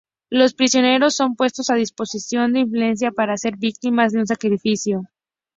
[0.31, 5.03] Los prisioneros son puestos a disposición de Ifigenia para ser víctimas de un sacrificio.